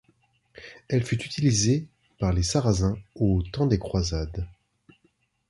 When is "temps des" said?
3.43-3.77